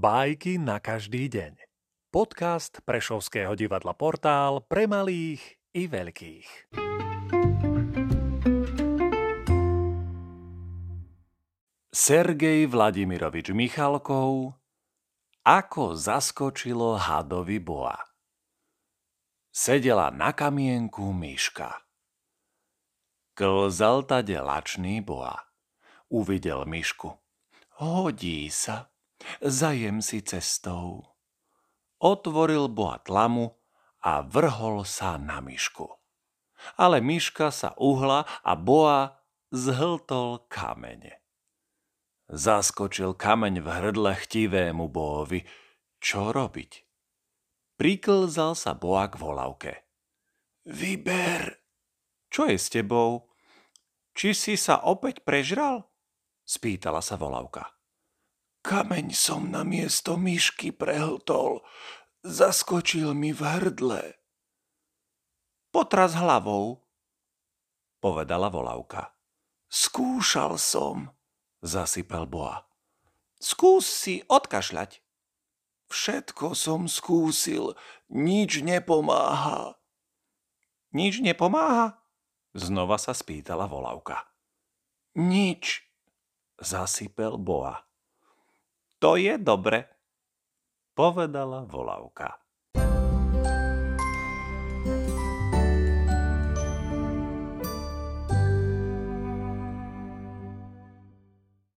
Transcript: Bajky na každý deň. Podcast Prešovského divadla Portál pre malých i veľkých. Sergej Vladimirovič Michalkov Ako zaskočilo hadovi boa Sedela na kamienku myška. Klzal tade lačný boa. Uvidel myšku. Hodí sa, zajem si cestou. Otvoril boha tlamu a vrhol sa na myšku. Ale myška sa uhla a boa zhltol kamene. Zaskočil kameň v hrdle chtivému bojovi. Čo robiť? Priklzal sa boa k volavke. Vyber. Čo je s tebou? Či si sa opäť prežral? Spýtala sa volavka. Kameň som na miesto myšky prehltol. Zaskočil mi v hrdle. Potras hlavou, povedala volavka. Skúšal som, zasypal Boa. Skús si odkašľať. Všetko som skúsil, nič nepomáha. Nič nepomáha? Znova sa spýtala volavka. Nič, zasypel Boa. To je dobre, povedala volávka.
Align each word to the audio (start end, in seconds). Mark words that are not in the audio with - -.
Bajky 0.00 0.56
na 0.56 0.80
každý 0.80 1.28
deň. 1.28 1.60
Podcast 2.08 2.80
Prešovského 2.88 3.52
divadla 3.52 3.92
Portál 3.92 4.64
pre 4.64 4.88
malých 4.88 5.60
i 5.76 5.84
veľkých. 5.84 6.72
Sergej 11.92 12.64
Vladimirovič 12.64 13.52
Michalkov 13.52 14.56
Ako 15.44 15.92
zaskočilo 15.92 16.96
hadovi 16.96 17.60
boa 17.60 18.00
Sedela 19.52 20.08
na 20.08 20.32
kamienku 20.32 21.12
myška. 21.12 21.76
Klzal 23.36 24.08
tade 24.08 24.40
lačný 24.40 25.04
boa. 25.04 25.36
Uvidel 26.08 26.64
myšku. 26.64 27.20
Hodí 27.84 28.48
sa, 28.48 28.89
zajem 29.40 30.04
si 30.04 30.20
cestou. 30.20 31.16
Otvoril 32.00 32.68
boha 32.68 33.00
tlamu 33.00 33.56
a 34.00 34.24
vrhol 34.24 34.84
sa 34.88 35.20
na 35.20 35.40
myšku. 35.44 35.88
Ale 36.76 37.00
myška 37.00 37.48
sa 37.48 37.72
uhla 37.80 38.28
a 38.44 38.52
boa 38.56 39.20
zhltol 39.52 40.44
kamene. 40.48 41.24
Zaskočil 42.30 43.16
kameň 43.16 43.64
v 43.64 43.68
hrdle 43.68 44.12
chtivému 44.14 44.86
bojovi. 44.86 45.42
Čo 46.00 46.30
robiť? 46.30 46.72
Priklzal 47.80 48.54
sa 48.54 48.76
boa 48.76 49.08
k 49.08 49.14
volavke. 49.18 49.72
Vyber. 50.68 51.58
Čo 52.30 52.46
je 52.46 52.56
s 52.60 52.68
tebou? 52.70 53.32
Či 54.14 54.36
si 54.36 54.54
sa 54.54 54.84
opäť 54.84 55.24
prežral? 55.24 55.88
Spýtala 56.44 57.02
sa 57.02 57.16
volavka. 57.16 57.79
Kameň 58.60 59.16
som 59.16 59.48
na 59.48 59.64
miesto 59.64 60.20
myšky 60.20 60.68
prehltol. 60.76 61.64
Zaskočil 62.20 63.16
mi 63.16 63.32
v 63.32 63.40
hrdle. 63.40 64.20
Potras 65.72 66.12
hlavou, 66.12 66.84
povedala 68.04 68.52
volavka. 68.52 69.16
Skúšal 69.70 70.60
som, 70.60 71.08
zasypal 71.64 72.28
Boa. 72.28 72.68
Skús 73.40 73.88
si 73.88 74.20
odkašľať. 74.28 75.00
Všetko 75.88 76.52
som 76.52 76.84
skúsil, 76.84 77.78
nič 78.12 78.60
nepomáha. 78.60 79.80
Nič 80.92 81.22
nepomáha? 81.24 82.02
Znova 82.52 82.98
sa 82.98 83.14
spýtala 83.14 83.70
volavka. 83.70 84.26
Nič, 85.16 85.86
zasypel 86.58 87.38
Boa. 87.38 87.89
To 89.00 89.16
je 89.16 89.40
dobre, 89.40 89.88
povedala 90.92 91.64
volávka. 91.64 92.36